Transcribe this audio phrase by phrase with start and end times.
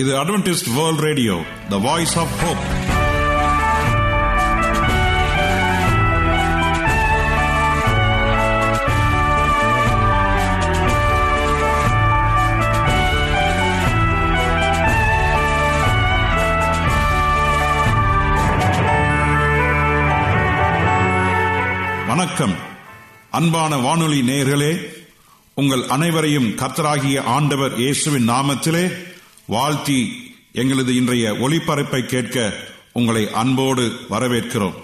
[0.00, 1.36] இது Adventist world radio
[1.68, 2.64] the voice of hope
[22.06, 22.54] வணக்கம்.
[23.30, 24.70] அன்பான வானொலி நேயர்களே
[25.54, 28.84] உங்கள் அனைவரையும் கர்த்தராகிய ஆண்டவர் இயேசுவின் நாமத்திலே
[29.50, 30.12] வாழ்த்தி
[30.52, 32.54] எங்களது இன்றைய ஒளிபரப்பை கேட்க
[32.92, 34.76] உங்களை அன்போடு வரவேற்கிறோம்.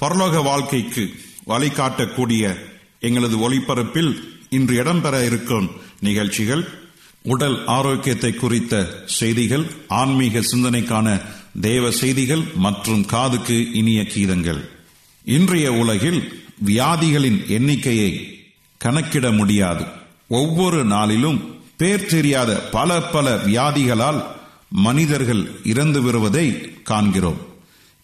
[0.00, 1.04] பரலோக வாழ்க்கைக்கு
[1.46, 2.56] வழிகாட்டக்கூடிய
[3.00, 4.12] எங்களது ஒளிபரப்பில்
[4.50, 6.68] இன்று இடம்பெற இருக்கும் நிகழ்ச்சிகள்
[7.22, 11.22] உடல் ஆரோக்கியத்தை குறித்த செய்திகள் ஆன்மீக சிந்தனைக்கான
[11.60, 14.62] தேவ செய்திகள் மற்றும் காதுக்கு இனிய கீதங்கள்.
[15.24, 18.10] இன்றைய உலகில் வியாதிகளின் எண்ணிக்கையை
[18.78, 19.84] கணக்கிட முடியாது.
[20.28, 21.40] ஒவ்வொரு நாளிலும்
[21.76, 24.24] பேர் தெரியாத பல பல வியாதிகளால்
[24.68, 26.46] மனிதர்கள் இறந்து வருவதை
[26.82, 27.40] காண்கிறோம்.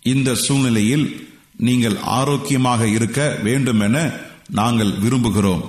[0.03, 4.12] இந்த சூழ்நிலையில் நீங்கள் ஆரோக்கியமாக இருக்க வேண்டும் என
[4.51, 5.65] நாங்கள் விரும்புகிறோம்.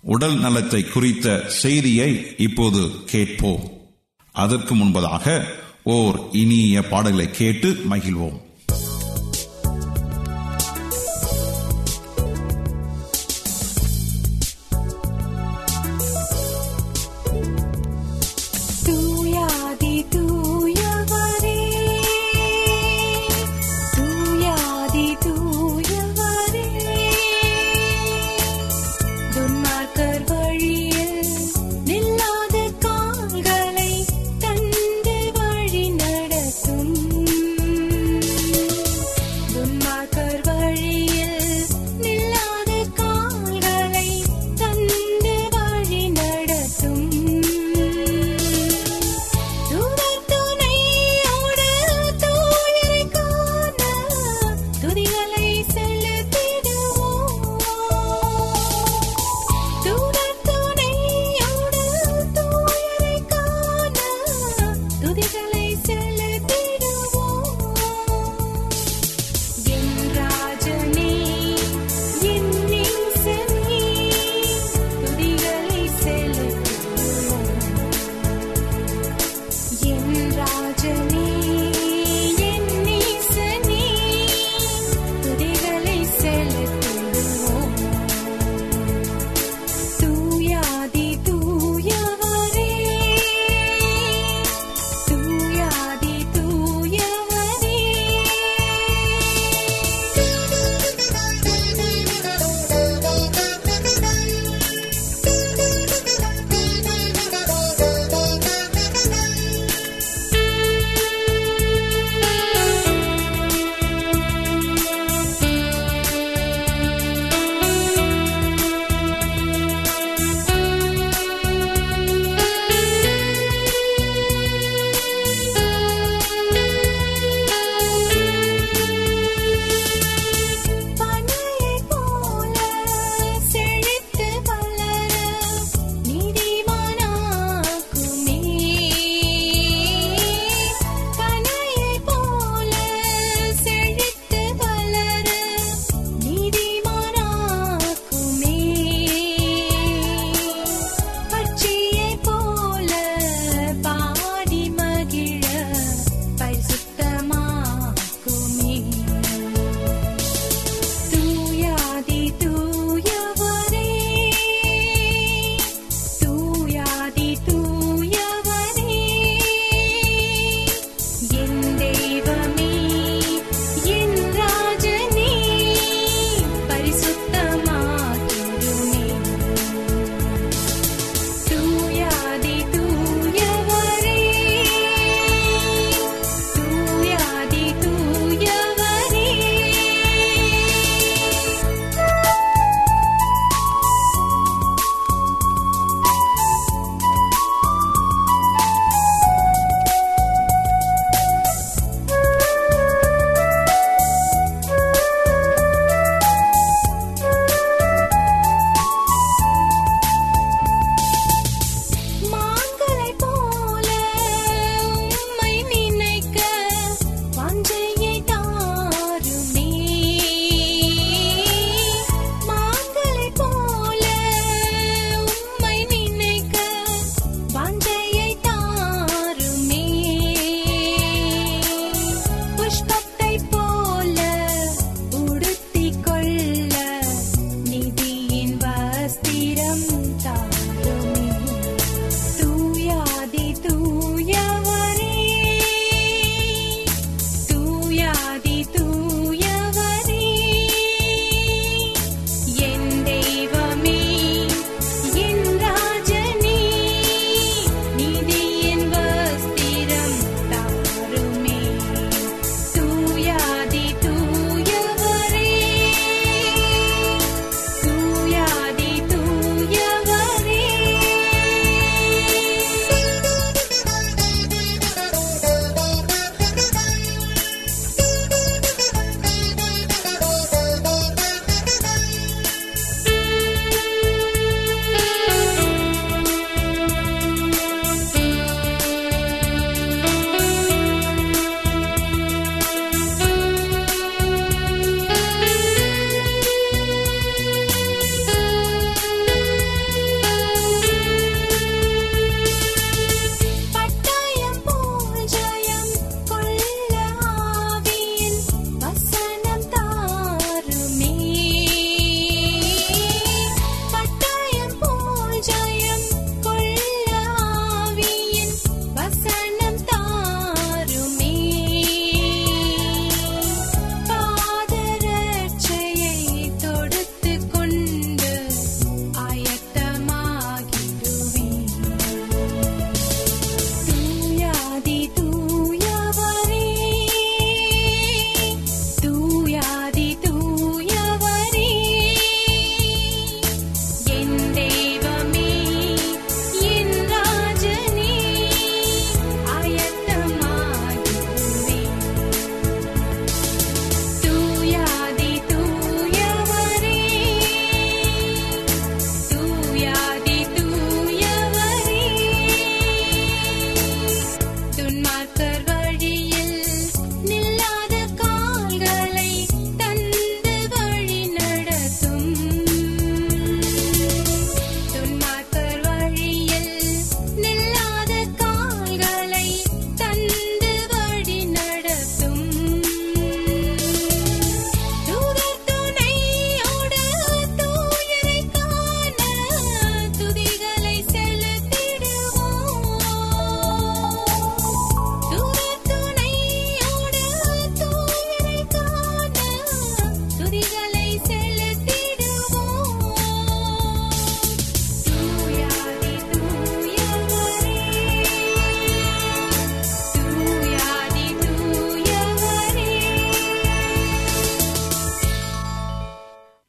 [0.00, 3.70] உடல் நலத்தை குறித்த செய்தியை இப்போது கேட்போம்.
[4.32, 5.44] அதற்கு முன்பதாக
[5.82, 8.40] ஓர் இனிய பாடலை கேட்டு மகிழ்வோம்.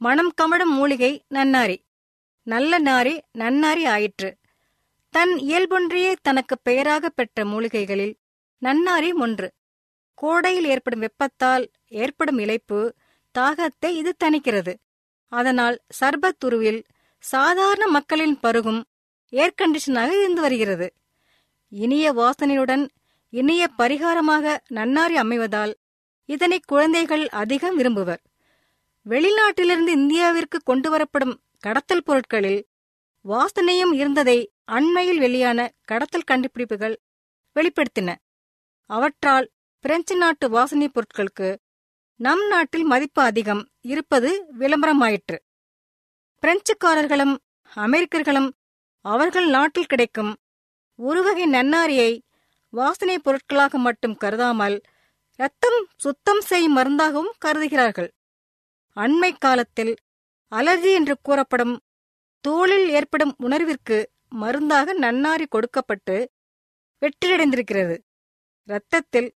[0.07, 1.77] மனம் கமடும் மூலிகை நன்னாரி.
[2.43, 4.29] நல்ல நாரி நன்னாரி ஆயிற்று.
[5.09, 8.13] தன் இயல்பொன்றையே தனக்கு பெயராக பெற்ற மூலிகைகளில்
[8.61, 9.47] நன்னாரி ஒன்று.
[10.13, 12.79] கோடையில் ஏற்படும் வெப்பத்தால் ஏற்படும் இழைப்பு
[13.39, 14.73] தாகத்தை இது தணிக்கிறது.
[15.31, 16.81] அதனால் சர்பத்துருவில்
[17.19, 18.81] சாதாரண மக்களின் பருகும்
[19.29, 20.93] ஏர் கண்டிஷனாக இருந்து வருகிறது.
[21.69, 22.87] இனிய வாசனையுடன்
[23.29, 25.73] இனிய பரிகாரமாக நன்னாரி அமைவதால்
[26.25, 28.23] இதனை குழந்தைகள் அதிகம் விரும்புவர்.
[29.09, 32.67] வெளிநாட்டிலிருந்து இந்தியாவிற்கு கொண்டு வரப்படும் கடத்தல் பொருட்களில்
[33.25, 37.01] வாசனையும் இருந்ததை அண்மையில் வெளியான கடத்தல் கண்டுபிடிப்புகள்
[37.55, 38.15] வெளிப்படுத்தின.
[38.85, 41.57] அவற்றால் பிரெஞ்சு நாட்டு வாசனைப் பொருட்களுக்கு
[42.15, 45.37] நம் நாட்டில் மதிப்பு அதிகம் இருப்பது விளம்பரமாயிற்று.
[46.41, 47.37] பிரெஞ்சுக்காரர்களும்
[47.75, 48.51] அமெரிக்கர்களும்
[49.01, 50.37] அவர்கள் நாட்டில் கிடைக்கும்
[50.95, 52.21] ஒருவகை நன்னாரியை
[52.69, 54.81] வாசனைப் பொருட்களாக மட்டும் கருதாமல்
[55.37, 58.11] இரத்தம் சுத்தம் செய்யும் மருந்தாகவும் கருதுகிறார்கள்.
[58.97, 59.95] அண்மை காலத்தில்
[60.51, 61.79] அலர்ஜி என்று கூறப்படும்
[62.39, 63.97] தோளில் ஏற்படும் உணர்விற்கு
[64.29, 66.31] மருந்தாக நன்னாரி கொடுக்கப்பட்டு
[67.01, 67.97] வெற்றியடைந்திருக்கிறது
[68.67, 69.35] இரத்தத்தில்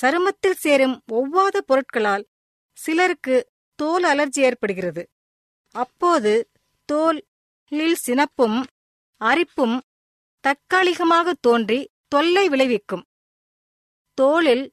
[0.00, 2.24] சருமத்தில் சேரும் ஒவ்வாத பொருட்களால்
[2.72, 3.36] சிலருக்கு
[3.76, 5.02] தோல் அலர்ஜி ஏற்படுகிறது.
[5.70, 6.32] அப்போது
[6.92, 8.58] தோலில் சினப்பும்
[9.20, 9.76] அரிப்பும்
[10.40, 13.04] தற்காலிகமாக தோன்றி தொல்லை விளைவிக்கும்.
[14.14, 14.64] தோலில்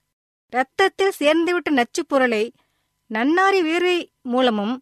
[0.53, 2.43] இரத்தத்தில் சேர்ந்துவிட்ட நச்சுப் பொருளை
[3.13, 4.81] நன்னாரி வேர்வை மூலமும்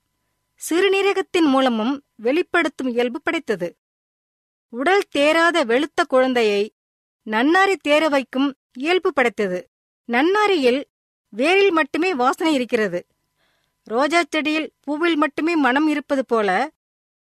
[0.69, 3.77] சிறுநீரகத்தின் மூலமும் வெளிப்படுத்தும் இயல்பு படைத்தது.
[4.69, 6.73] உடல் தேராத வெளுத்த குழந்தையை
[7.25, 9.69] நன்னாரி தேர வைக்கும் இயல்பு படைத்தது.
[10.05, 10.83] நன்னாரியில்
[11.37, 13.07] வேரில் மட்டுமே வாசனை இருக்கிறது.
[13.83, 16.71] ரோஜா செடியில் பூவில் மட்டுமே மனம் இருப்பது போல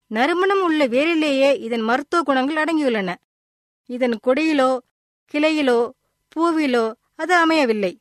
[0.07, 3.15] நறுமணம் உள்ள வேரிலேயே இதன் மருத்துவ குணங்கள் அடங்கியுள்ளன.
[3.87, 4.79] இதன் கொடியிலோ
[5.33, 5.91] கிளையிலோ
[6.37, 7.99] பூவிலோ அது அமையவில்லை.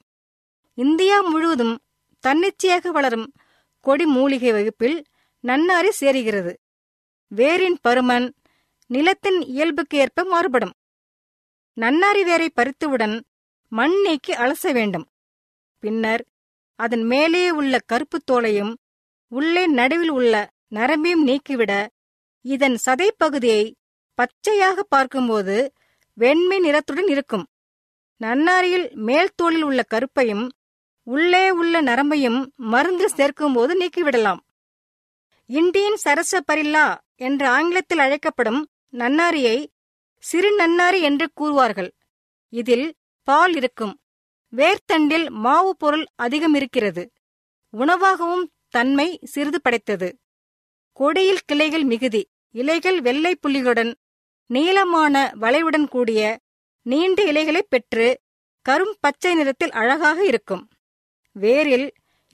[0.73, 1.82] இந்தியா முழுவதும்
[2.27, 3.33] தன்னிச்சையாக வளரும்
[3.79, 5.05] கொடி மூலிகை வகுப்பில்
[5.43, 6.53] நன்னாரி சேருகிறது.
[7.35, 8.33] வேரின் பருமன்
[8.87, 10.73] நிலத்தின் இயல்புக்கு ஏற்ப மாறுபடும்.
[11.81, 13.21] நன்னாரி வேரை பறித்துவுடன்
[13.67, 15.07] மண் நீக்கி அலச வேண்டும்.
[15.79, 16.25] பின்னர்
[16.75, 18.73] அதன் மேலே உள்ள கருப்புத் தோலையும்
[19.27, 21.87] உள்ளே நடுவில் உள்ள நரம்பையும் நீக்கிவிட
[22.41, 23.73] இதன் சதைப்பகுதியை
[24.15, 25.73] பச்சையாக பார்க்கும்போது
[26.13, 27.47] வெண்மை நிறத்துடன் இருக்கும்.
[28.21, 30.49] நன்னாரியில் மேல் தோளில் உள்ள கருப்பையும்
[31.03, 34.39] உள்ளே உள்ள நரம்பையும் மருந்து சேர்க்கும்போது நீக்கிவிடலாம்.
[35.45, 39.67] இண்டியன் சரச பரில்லா என்ற ஆங்கிலத்தில் அழைக்கப்படும் நன்னாரியை
[40.19, 41.91] சிறு நன்னாரி என்று கூறுவார்கள்.
[42.49, 43.99] இதில் பால் இருக்கும்.
[44.55, 47.11] வேர்த்தண்டில் மாவு பொருள் அதிகம் இருக்கிறது.
[47.73, 50.19] உணவாகவும் தன்மை சிறிது படைத்தது.
[50.93, 52.29] கொடியில் கிளைகள் மிகுதி.
[52.51, 53.93] இலைகள் வெள்ளை புள்ளிகளுடன்
[54.45, 56.39] நீளமான வளைவுடன் கூடிய
[56.81, 58.21] நீண்ட இலைகளைப் பெற்று
[58.69, 60.67] கரும் பச்சை நிறத்தில் அழகாக இருக்கும்.
[61.39, 61.89] வேரில்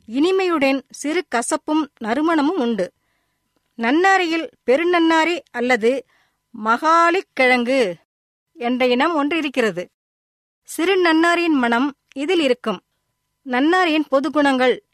[0.08, 2.94] இனிமையுடன் சிறு கசப்பும் நறுமணமும் உண்டு.
[3.78, 6.06] நன்னாரியில் பெருநன்னாரி அல்லது
[6.64, 7.96] மகாலிக் கிழங்கு
[8.54, 9.90] என்ற இனம் ஒன்று இருக்கிறது.
[10.64, 12.80] சிறு நன்னாரியின் மனம் இதில் இருக்கும்.
[13.46, 14.86] நன்னாரியின் பொது குணங்கள்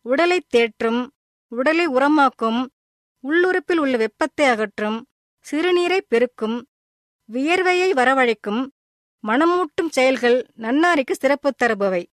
[0.00, 1.06] உடலை தேற்றும்
[1.48, 2.66] உடலை உரமாக்கும்
[3.20, 5.06] உள்ளுறுப்பில் உள்ள வெப்பத்தை அகற்றும்
[5.50, 6.66] சிறுநீரை பெருக்கும்
[7.32, 8.66] வியர்வையை வரவழைக்கும்
[9.26, 12.04] மனமூட்டும் செயல்கள் நன்னாரிக்கு சிறப்பு தருபவை.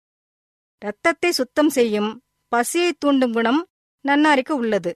[0.82, 2.12] இரத்தத்தை சுத்தம் செய்யும்
[2.52, 3.62] பசியை தூண்டும் குணம்
[4.06, 4.92] நன்னாரிக்கு உள்ளது.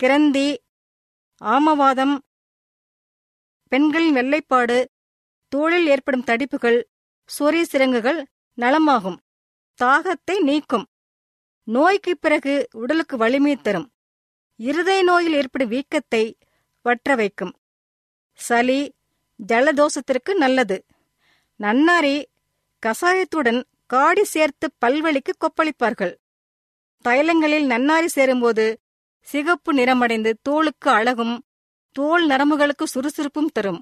[0.00, 0.48] கிரந்தி
[1.40, 2.14] ஆமவாதம்
[3.72, 4.78] பெண்களின் வெள்ளைப்பாடு
[5.52, 6.78] தோளில் ஏற்படும் தடிப்புகள்
[7.30, 8.20] சொறி சிரங்குகள்
[8.58, 9.18] நலமாகும்.
[9.78, 10.86] தாகத்தை நீக்கும்.
[11.68, 13.88] நோய்க்கு பிறகு உடலுக்கு வலிமை தரும்.
[14.60, 16.24] இருதய நோயில் ஏற்படும் வீக்கத்தை
[16.84, 17.54] வற்ற வைக்கும்
[18.38, 18.80] சளி
[19.40, 20.76] ஜலதோஷத்திற்கு நல்லது.
[21.60, 22.16] நன்னாரி
[22.82, 23.60] கசாயத்துடன்
[23.92, 26.14] காடி சேர்த்து பல்வழிக்கு கொப்பளிப்பார்கள்.
[27.04, 28.80] தைலங்களில் நன்னாரி சேரும்போது
[29.20, 31.42] சிகப்பு நிறமடைந்து தோலுக்கு அழகும்
[31.92, 33.80] தோல் நரம்புகளுக்கு சுறுசுறுப்பும் தரும்.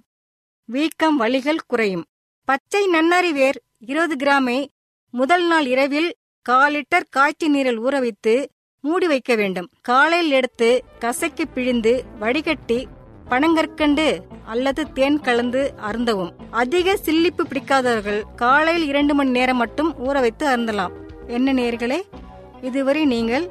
[0.64, 2.04] வீக்கம் வலிகள் குறையும்.
[2.44, 4.66] பச்சை நன்னாரி வேர் இருபது கிராமை
[5.10, 9.68] முதல் நாள் இரவில் கால் லிட்டர் காய்ச்சி நீரில் ஊற வைத்து மூடி வைக்க வேண்டும்.
[9.80, 12.86] காலையில் எடுத்து கசக்கி பிழிந்து வடிகட்டி
[13.30, 14.06] பனங்கற்கண்டு
[14.44, 16.32] அல்லது தேன் கலந்து அருந்தவும்.
[16.50, 20.92] அதிக சில்லிப்பு பிடிக்காதவர்கள் காலையில் இரண்டு மணி நேரம் மட்டும் ஊற வைத்து அருந்தலாம்.
[21.26, 22.00] என்ன நேர்களே?
[22.62, 23.46] இதுவரை நீங்கள்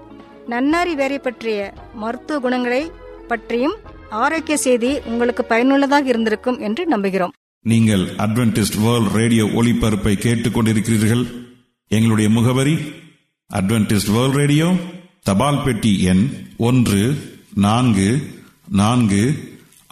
[0.50, 2.92] நன்னாரி வேரை பற்றிய மருத்துவ குணங்களை
[3.28, 3.76] பற்றியும்
[4.10, 7.34] ஆரோக்கிய செய்தி உங்களுக்கு பயனுள்ளதாக இருந்திருக்கும் என்று நம்புகிறோம்.
[7.62, 11.24] நீங்கள் அட்வென்டிஸ்ட் வேர்ல்ட் ரேடியோ ஒளிபரப்பை கேட்டுக்கொண்டிருக்கிறீர்கள்.
[11.88, 12.76] எங்களுடைய முகவரி
[13.50, 14.68] அட்வென்டிஸ்ட் வேர்ல்ட் ரேடியோ
[15.24, 16.24] தபால் பெட்டி எண்
[16.58, 17.04] ஒன்று
[17.56, 18.10] நான்கு
[18.70, 19.24] நான்கு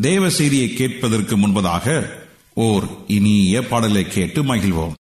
[0.00, 2.06] தேவ செய்தியை கேட்பதற்கு முன்பதாக
[2.54, 4.94] ஓர் இனிய பாடலை கேட்டு மகிழ்வோம்.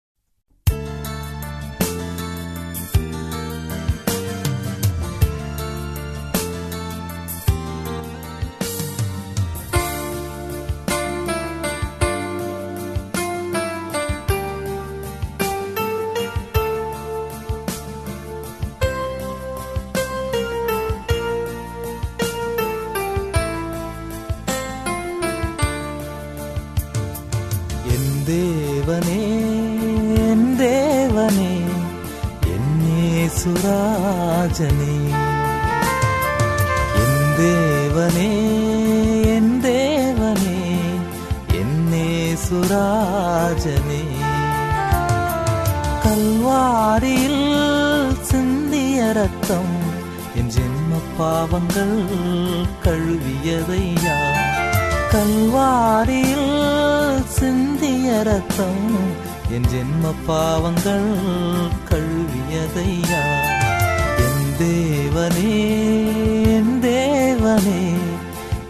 [51.18, 51.98] பாவங்கள்
[52.84, 54.18] கழுவியதையா?
[55.12, 56.52] கல்வாரியில்
[57.28, 58.88] சிந்திய ரத்தம்
[59.50, 61.10] என் ஜென்ம பாவங்கள்
[61.90, 63.24] கழுவியதையா?
[64.18, 65.54] என் தேவனே
[66.48, 67.82] என் தேவனே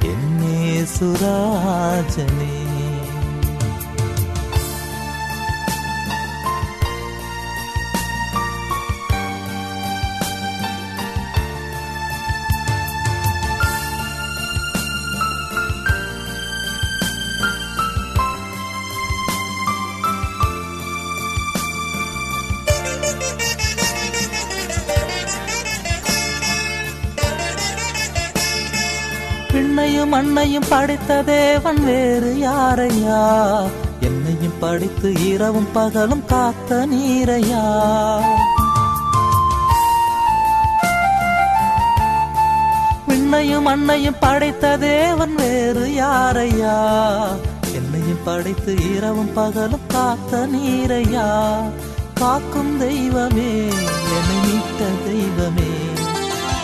[0.03, 2.56] என்னே சுராஜனே
[30.17, 33.19] மண்ணையும் படைத்த தேவன் வேறு யாரையா?
[33.99, 37.61] என்னையும் படித்து இரவும் பகலும் காத்த நீரையா?
[43.07, 46.75] விண்ணையும் மண்ணையும் படைத்த தேவன் வேறு யாரையா?
[47.75, 51.27] என்னையும் படைத்து இரவும் பகலும் காத்த நீரையா?
[52.13, 53.51] காக்கும் தெய்வமே
[54.17, 55.71] என்னை மீட்ட தெய்வமே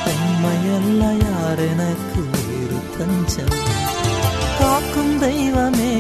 [0.05, 2.32] தன்மையல்ல யார் எனக்கு?
[3.03, 3.55] தஞ்சம்
[4.59, 5.95] காக்கும் தெய்வமே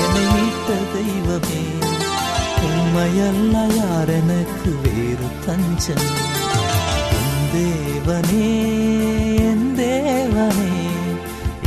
[0.00, 1.62] என்னை மீட்ட தெய்வமே.
[2.66, 6.06] உண்மையல்ல யார் எனக்கு வேறு தஞ்சம்.
[7.18, 8.50] என் தேவனே
[9.48, 10.70] என் தேவனே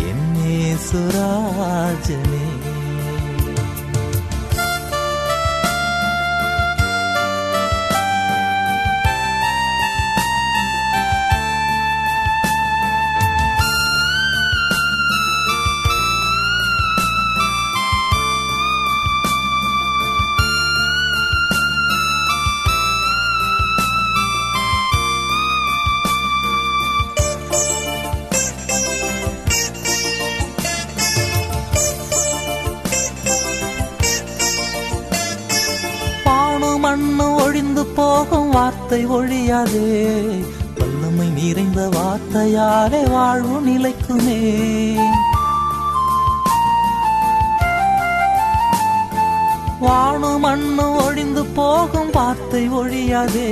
[0.09, 2.43] என்னே சுராஜனே
[39.59, 40.43] ஒழியாதே
[40.77, 44.39] வல்லமை நிறைந்த வார்த்தையாலே வாழ்வு நிலைக்குமே.
[49.81, 53.49] வானு மண்ணு ஒழிந்து போகும் வார்த்தை ஒழியாதே.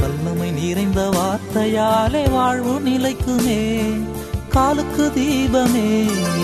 [0.00, 3.60] வல்லமை நிறைந்த வார்த்தையாலே வாழ்வு நிலைக்குமே.
[4.48, 5.88] காலுக்கு தீபமே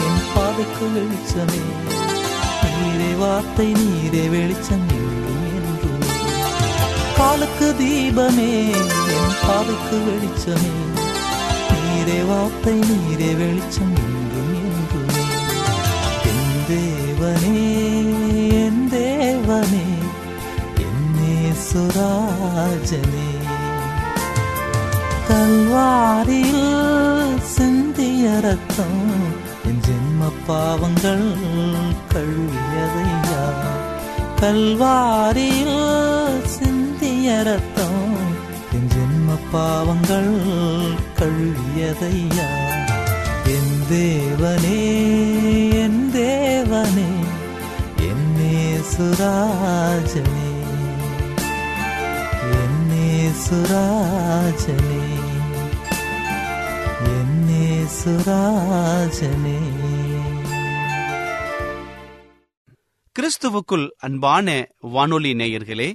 [0.03, 1.63] என் பாதைக்கு வெளிச்சமே.
[2.77, 4.94] நீரே வார்த்தை நீரே வெளிச்சமே.
[7.25, 8.49] பாலுக்கு தீபமே
[9.13, 10.73] என் பாதைக்கு வெளிச்சமே.
[11.71, 15.23] நீரே வார்த்தை நீரே வெளிச்சம் என்றும் என்றுமே
[16.31, 17.63] என் தேவனே
[18.65, 19.87] என் தேவனே
[20.87, 21.37] என்னே
[21.69, 23.29] சுராஜனே
[25.29, 26.69] கல்வாரியில்
[27.57, 29.03] சிந்திய ரத்தம்
[29.65, 31.29] என் ஜென்ம பாவங்கள்
[32.15, 33.43] கழுவியதையா.
[34.41, 35.81] கல்வாரியில்
[36.47, 36.73] சிந்திய
[37.25, 38.17] ரத்தம்
[38.73, 40.33] என் ஜென்ம பாவங்கள்
[41.19, 42.49] கழுவியதையா?
[43.47, 44.81] என் தேவனே
[45.75, 47.09] என் தேவனே
[48.05, 50.51] என்னே சுராஜனே
[52.55, 53.09] என்னே
[53.45, 55.01] சுராஜனே
[57.15, 59.59] என்னே சுராஜனே
[63.17, 64.47] கிறிஸ்துவுக்குள் அன்பான
[64.81, 65.95] வானொலி நேயர்களே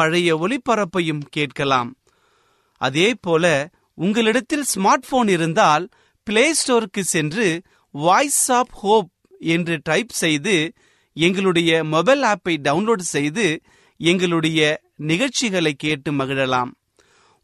[0.00, 1.90] பழைய ஒளிபரப்பையும் கேட்கலாம்.
[2.80, 3.46] அதே போல
[4.04, 5.84] உங்களிடத்தில் ஸ்மார்ட் போன் இருந்தால்
[6.26, 7.48] பிளே ஸ்டோருக்கு சென்று
[7.94, 9.10] வாய்ஸ் ஆப் ஹோப்
[9.54, 10.56] என்று டைப் செய்து
[11.16, 13.46] எங்களுடைய மொபைல் ஆப்பை டவுன்லோட் செய்து
[14.00, 14.60] எங்களுடைய
[15.10, 16.70] நிகழ்ச்சிகளை கேட்டு மகிழலாம்.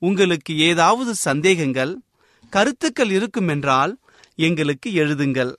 [0.03, 1.93] உங்களுக்கு ஏதாவது சந்தேகங்கள்
[2.53, 3.93] கருத்துக்கள் இருக்குமென்றால்
[4.47, 5.53] எங்களுக்கு எழுதுங்கள்.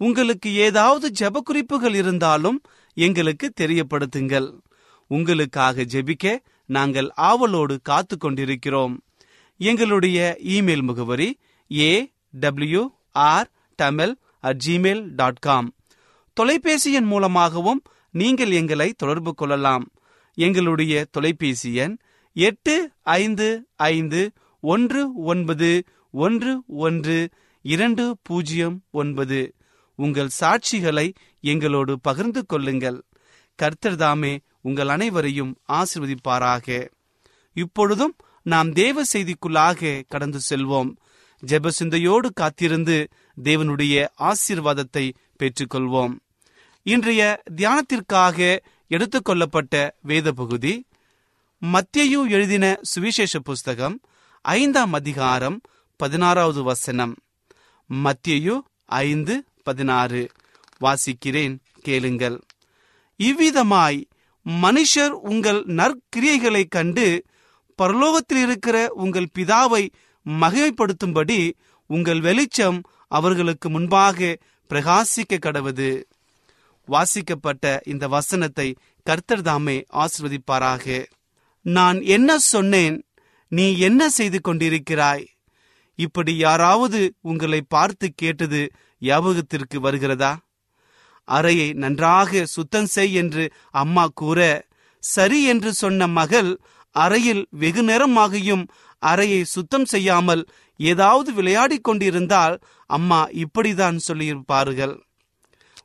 [0.00, 2.58] உங்களுக்கு ஏதாவது ஜெப குறிப்புகள் இருந்தாலும்
[2.96, 4.48] எங்களுக்கு தெரியப்படுத்துங்கள்.
[5.08, 9.04] உங்களுக்காக ஜெபிக்க நாங்கள் ஆவலோடு காத்து கொண்டிருக்கிறோம்
[9.56, 11.38] எங்களுடைய இமெயில் முகவரி
[11.70, 15.74] A W R Tamil at Gmail dot com
[16.34, 19.92] தொலைபேசி எண் மூலமாகவும் நீங்கள் எங்களை தொடர்பு கொள்ளலாம்.
[20.34, 21.96] எங்களுடைய தொலைபேசி எண்
[22.32, 27.30] எட்டு ஐந்து ஐந்து ஒன்று ஒன்பது ஒன்று ஒன்று
[27.62, 29.54] இரண்டு பூஜ்ஜியம் ஒன்பது.
[29.94, 33.02] உங்கள் சாட்சிகளை எங்களோடு பகிர்ந்து கொள்ளுங்கள்.
[33.54, 36.90] கர்த்தர் தாமே உங்கள் அனைவரையும் ஆசிர்வதிப்பாராக.
[37.52, 40.96] இப்பொழுதும் நாம் தேவ செய்திக்குள்ளாக கடந்து செல்வோம்.
[41.46, 43.08] ஜெப சிந்தையோடு காத்திருந்து
[43.42, 46.14] தேவனுடைய ஆசீர்வாதத்தை பெற்றுக்கொள்வோம்.
[46.82, 48.58] இன்றைய தியானத்திற்காக
[48.90, 50.86] எடுத்துக்கொள்ளப்பட்ட வேத பகுதி
[51.72, 54.00] மத்தியு எழுதின சுவிசேஷ புஸ்தகம்
[54.42, 55.60] ஐந்தாம் அதிகாரம்
[55.96, 57.14] பதினாறாவது வசனம்.
[58.04, 60.30] மத்தியு ஐந்து பதினாறு.
[60.80, 62.40] வாசிக்கிறேன் கேளுங்கள்.
[63.18, 64.04] இவ்விதமாய்
[64.48, 67.24] மனுஷர் உங்கள் நற்கிரியைகளைக் கண்டு
[67.82, 69.88] பரலோகத்தில் இருக்கிற உங்கள் பிதாவை
[70.40, 71.52] மகிமைப்படுத்தும்படி
[71.86, 74.38] உங்கள் வெளிச்சம் அவர்களுக்கு முன்பாக
[74.70, 76.02] பிரகாசிக்க கடவுது.
[76.86, 81.06] வாசிக்கப்பட்ட இந்த வசனத்தை கர்த்தர் தாமே ஆசிர்வதிப்பாராக.
[81.62, 83.04] நான் என்ன சொன்னேன்?
[83.48, 85.26] நீ என்ன செய்து கொண்டிருக்கிறாய்?
[85.94, 90.40] இப்படி யாராவது உங்களை பார்த்து கேட்டது ஞாபகத்திற்கு வருகிறதா?
[91.24, 94.40] அறையை நன்றாக சுத்தம் செய் என்று அம்மா கூற
[95.02, 98.64] சரி என்று சொன்ன மகள் அறையில் வெகு நேரமாகியும்
[98.98, 104.94] அறையை சுத்தம் செய்யாமல் ஏதாவது விளையாடிக் கொண்டிருந்தால் அம்மா இப்படிதான் சொல்லியிருப்பார்கள்.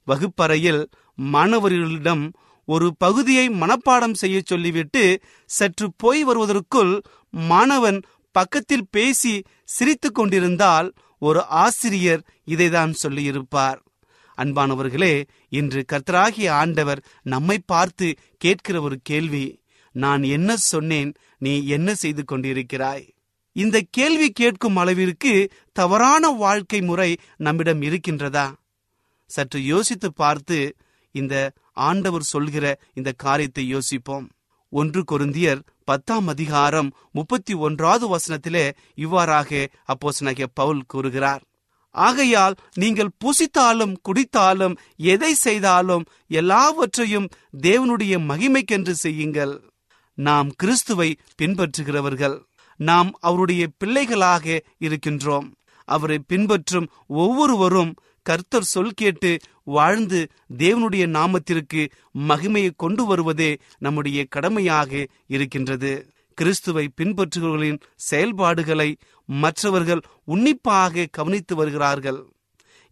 [0.04, 2.32] வகுப்பறையில் மாணவர்களிடம்
[2.65, 8.00] ஒரு பகுதியை மனப்பாடம் செய்ய சொல்லிவிட்டு சற்று போய் வருவதற்குள் மாணவன்
[8.32, 13.80] பக்கத்தில் பேசி சிரித்துக் கொண்டிருந்தால் ஒரு ஆசிரியர் இதைதான் சொல்லியிருப்பார்.
[14.38, 15.13] அன்பானவர்களே
[15.50, 19.45] இன்று கர்த்தராகிய ஆண்டவர் நம்மை பார்த்து கேட்கிற ஒரு கேள்வி
[19.91, 23.06] நான் என்ன சொன்னேன் நீ என்ன செய்து கொண்டிருக்கிறாய்?
[23.56, 28.47] இந்த கேள்வி கேட்கும் அளவிற்கு தவறான வாழ்க்கை முறை நம்மிடம் இருக்கின்றதா?
[29.26, 30.76] சற்று யோசித்து பார்த்து
[31.12, 31.36] இந்த
[31.73, 34.28] ஆண்டவர் சொல்கிற இந்த காரியத்தை யோசிப்போம்.
[34.69, 41.43] ஒன்று கொருந்தியர் பத்தாம் அதிகாரம் முப்பத்தி ஒன்றாவது வசனத்திலே இவ்வாறாக அப்போசனாகிய பவுல் கூறுகிறார்
[41.97, 47.27] ஆகையால் நீங்கள் புசித்தாலும் குடித்தாலும் எதை செய்தாலும் எல்லாவற்றையும்
[47.62, 49.53] தேவனுடைய மகிமைக்கென்று செய்யுங்கள்.
[50.17, 51.10] நாம் கிறிஸ்துவை
[51.41, 52.38] பின்பற்றுகிறவர்கள்.
[52.79, 55.47] நாம் அவருடைய பிள்ளைகளாக இருக்கின்றோம்.
[55.88, 61.81] அவரை பின்பற்றும் ஒவ்வொருவரும் கர்த்தர் சொல் கேட்டு வாழ்ந்து தேவனுடைய நாமத்திற்கு
[62.27, 65.93] மகிமையை கொண்டு வருவதே நம்முடைய கடமையாக இருக்கின்றது.
[66.38, 68.89] கிறிஸ்துவை பின்பற்றுபவர்களின் செயல்பாடுகளை
[69.26, 72.19] மற்றவர்கள் உன்னிப்பாக கவனித்து வருகிறார்கள்.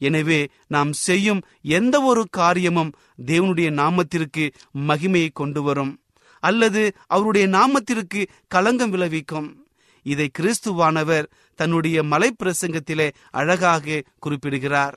[0.02, 1.42] எனவே நாம் செய்யும்
[1.78, 2.92] எந்த ஒரு காரியமும்
[3.26, 4.46] தேவனுடைய நாமத்திற்கு
[4.88, 5.94] மகிமையை கொண்டு வரும்.
[6.40, 9.48] அல்லது அவருடைய நாமத்திற்கு களங்கம் விளைவிக்கும்.
[10.06, 14.96] இதை கிறிஸ்துவானவர் தன்னுடைய மலை பிரசங்கத்திலே அழகாக குறிப்பிடுகிறார்.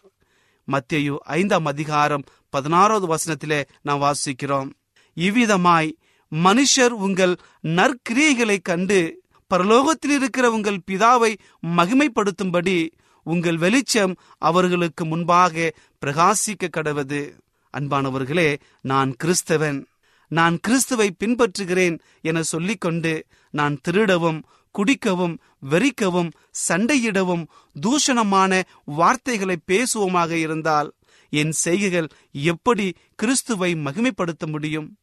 [0.68, 4.70] மத்தியு ஐந்தாம் அதிகாரம் பதினாறாவது வசனத்திலே நாம் வாசிக்கிறோம்.
[5.16, 5.90] இவ்விதமாய்
[6.34, 9.22] மனுஷர் உங்கள் நற்கிரியைகளைக் கண்டு
[9.54, 11.34] பரலோகத்தில் இருக்கிற உங்கள் பிதாவை
[11.66, 12.90] மகிமைப்படுத்தும்படி
[13.22, 15.72] உங்கள் வெளிச்சம் அவர்களுக்கு முன்பாக
[16.06, 17.32] பிரகாசிக்க கடவது.
[17.78, 19.84] அன்பானவர்களே நான் கிறிஸ்தவன்.
[20.28, 25.38] நான் கிறிஸ்துவை பின்பற்றுகிறேன் என சொல்லிக்கொண்டு நான் திருடவும் குடிக்கவும்
[25.70, 26.30] வெறிக்கவும்
[26.68, 27.46] சண்டையிடவும்
[27.80, 30.92] தூஷணமான வார்த்தைகளை பேசுவோமாக இருந்தால்
[31.30, 34.96] என் செய்கைகள் எப்படி கிறிஸ்துவை மகிமைப்படுத்த முடியும்?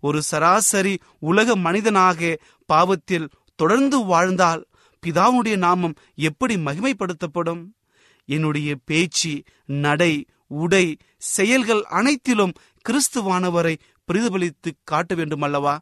[0.00, 4.66] ஒரு சராசரி உலக மனிதனாக பாவத்தில் தொடர்ந்து வாழ்ந்தால்
[5.02, 7.62] பிதாவுடைய நாமம் எப்படி மகிமைப்படுத்தப்படும்?
[8.24, 10.12] என்னுடைய பேச்சு நடை
[10.46, 13.74] உடை செயல்கள் அனைத்திலும் கிறிஸ்துவானவரை
[14.08, 15.78] பிரதிபலித்து காட்ட வேண்டுமல்லவா?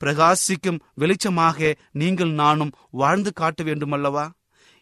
[0.00, 4.30] பிரகாசிக்கும் வெளிச்சமாக நீங்கள் நானும் வாழ்ந்து காட்ட வேண்டுமல்லவா?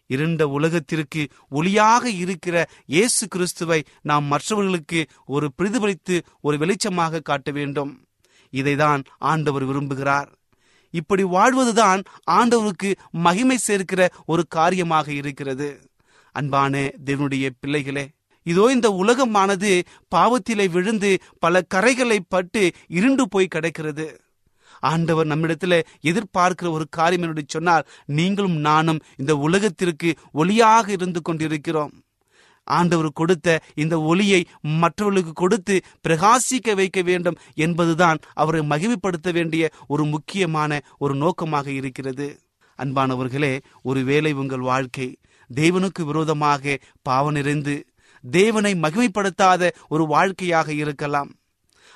[0.06, 7.92] இருண்ட உலகத்திற்கு ஒளியாக இருக்கிற இயேசு கிறிஸ்துவை நாம் மற்றவர்களுக்கு ஒரு பிரதிபலித்து ஒரு வெளிச்சமாக காட்ட வேண்டும்.
[8.52, 10.28] இதைதான் ஆண்டவர் விரும்புகிறார்.
[10.94, 15.68] இப்படி வாழ்வதுதான் ஆண்டவருக்கு மகிமை சேர்க்கிற ஒரு காரியமாக இருக்கிறது.
[16.34, 18.04] அன்பான தேவனுடைய பிள்ளைகளே
[18.46, 19.70] இதோ இந்த உலகமானது
[20.14, 24.06] பாவத்திலே விழுந்து பல கரைகளை பட்டு இருண்டு போய் கிடக்கிறது.
[24.80, 31.92] ஆண்டவர் நம்மிடத்துல எதிர்பார்க்கிற ஒரு காரியம் என்னுடைய சொன்னால் நீங்களும் நானும் இந்த உலகத்திற்கு ஒளியாக இருந்து கொண்டிருக்கிறோம்.
[32.78, 34.40] ஆண்டவர் கொடுத்த இந்த ஒளியை
[34.82, 35.74] மற்றவர்களுக்கு கொடுத்து
[36.08, 42.28] பிரகாசிக்க வைக்க வேண்டும் என்பதுதான் அவரை மகிமைப்படுத்த வேண்டிய ஒரு முக்கியமான ஒரு நோக்கமாக இருக்கிறது.
[42.78, 45.08] அன்பானவர்களே ஒருவேளை உங்கள் வாழ்க்கை
[45.50, 46.78] தேவனுக்கு விரோதமாக
[47.08, 47.74] பாவம் நிறைந்து
[48.24, 51.30] தேவனை மகிமைப்படுத்தாத ஒரு வாழ்க்கையாக இருக்கலாம்.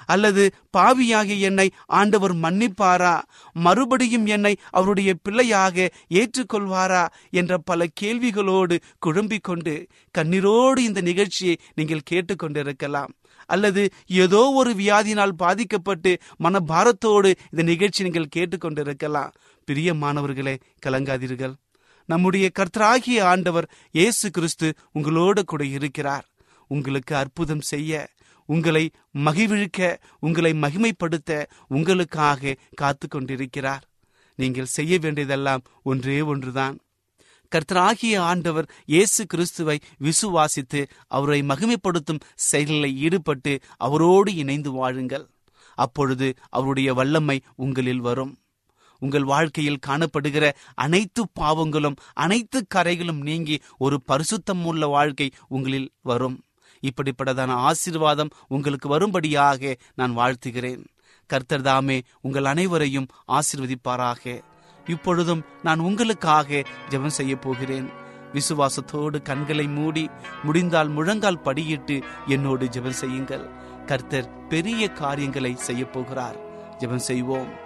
[0.07, 3.23] அல்லது பாவியாகிய என்னை ஆண்டவர் மன்னிப்பாரா?
[3.53, 7.07] மறுபடியும் என்னை அவருடைய பிள்ளையாக ஏற்றுக்கொள்வாரா?
[7.31, 9.87] என்ற பல கேள்விகளோடு குழம்பிக் கொண்டு
[10.19, 13.12] கண்ணீரோடு இந்த நிகழ்ச்சியை நீங்கள் கேட்டுக்கொண்டிருக்கலாம்.
[13.47, 19.33] அல்லது ஏதோ ஒரு வியாதியினால் பாதிக்கப்பட்டு மனபாரத்தோடு இந்த நிகழ்ச்சி நீங்கள் கேட்டுக்கொண்டிருக்கலாம்.
[19.69, 21.55] பிரியமானவர்களே கலங்காதீர்கள்.
[22.07, 26.25] நம்முடைய கர்த்தராகிய ஆண்டவர் இயேசு கிறிஸ்து உங்களோடு கூட இருக்கிறார்.
[26.67, 28.09] உங்களுக்கு அற்புதம் செய்ய
[28.47, 28.91] உங்களை
[29.27, 33.85] மகிழ்விழுக்க உங்களை மகிமைப்படுத்த உங்களுக்காக காத்து கொண்டிருக்கிறார்
[34.39, 36.77] நீங்கள் செய்ய வேண்டியதெல்லாம் ஒன்றே ஒன்றுதான்.
[37.53, 45.27] கர்த்தராகிய ஆண்டவர் இயேசு கிறிஸ்துவை விசுவாசித்து அவரை மகிமைப்படுத்தும் செயலில் ஈடுபட்டு அவரோடு இணைந்து வாழுங்கள்.
[45.79, 48.33] அப்பொழுது அவருடைய வல்லமை உங்களில் வரும்.
[49.03, 56.37] உங்கள் வாழ்க்கையில் காணப்படுகிற அனைத்து பாவங்களும் அனைத்து கரைகளும் நீங்கி ஒரு பரிசுத்தம் உள்ள வாழ்க்கை உங்களில் வரும்.
[56.85, 60.85] இப்படிப்பட்டதான ஆசீர்வாதம் உங்களுக்கு வரும்படியாக நான் வாழ்த்துகிறேன்.
[61.27, 64.40] கர்த்தர் தாமே உங்கள் அனைவரையும் ஆசிர்வதிப்பாராக.
[64.87, 67.90] இப்பொழுதும் நான் உங்களுக்காக ஜெபம் செய்ய போகிறேன்.
[68.33, 70.11] விசுவாசத்தோடு கண்களை மூடி
[70.42, 73.49] முடிந்தால் முழங்கால் படியிட்டு என்னோடு ஜெபம் செய்யுங்கள்.
[73.87, 76.37] கர்த்தர் பெரிய காரியங்களை செய்ய போகிறார்.
[76.79, 77.62] ஜெபம் செய்வோம்.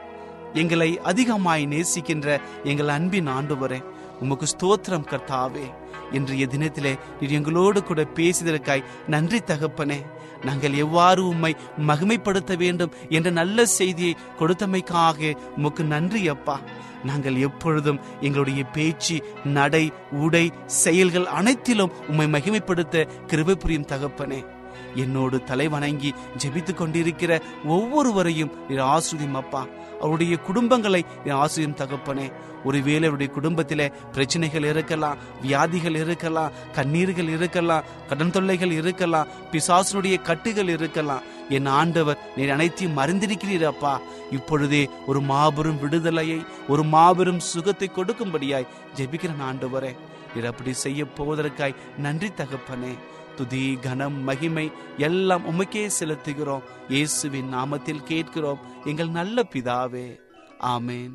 [0.53, 3.85] எங்களை அதிகமாய் நேசிக்கின்ற எங்கள் அன்பின் ஆண்டவரே
[4.21, 5.67] உமக்கு ஸ்தோத்திரம் கர்த்தாவே.
[6.13, 9.99] இன்றைய தினத்திலே நீர் எங்களோடு கூட பேசியதற்காய் நன்றி தகப்பனே.
[10.45, 16.61] நாங்கள் எவ்வாறு உம்மை மகிமைப்படுத்த வேண்டும் என்ற நல்ல செய்தியை கொடுத்தமைக்காக உமக்கு நன்றி அப்பா.
[17.05, 24.41] நாங்கள் எப்பொழுதும் எங்களுடைய பேச்சு நடை உடை செயல்கள் அனைத்திலும் உம்மை மகிமைப்படுத்த கிருபை புரியும் தகப்பனே.
[24.95, 29.67] என்னோடு தலை வணங்கி ஜெபித்துக் கொண்டிருக்கிற ஒவ்வொருவரையும் ஆசிரியம் அப்பா
[30.01, 32.29] அவருடைய குடும்பங்களை நீர் ஆசிரியம் தகப்பனே.
[32.65, 33.83] ஒருவேளை அவருடைய குடும்பத்தில்
[34.13, 41.27] பிரச்சனைகள் இருக்கலாம் வியாதிகள் இருக்கலாம் கண்ணீர்கள் இருக்கலாம் கடன் தொல்லைகள் இருக்கலாம் பிசாசனுடைய கட்டுகள் இருக்கலாம்.
[41.57, 43.93] என் ஆண்டவர் நீர் அனைத்தையும் மறந்திருக்கிறீரப்பா
[44.31, 49.93] இப்பொழுதே ஒரு மாபெரும் விடுதலையை ஒரு மாபெரும் சுகத்தை கொடுக்கும்படியாய் ஜெபிக்கிறேன் ஆண்டவரே.
[50.35, 52.93] நீர் அப்படி செய்ய போவதற்காய் நன்றி தகப்பனே.
[53.39, 56.67] துதி கனம் மகிமை எல்லாம் உமக்கே செலுத்துகிறோம்.
[56.89, 58.59] இயேசுவின் நாமத்தில் கேட்கிறோம்.
[58.85, 60.07] எங்கள் நல்ல பிதாவே.
[60.61, 61.15] ஆமேன்.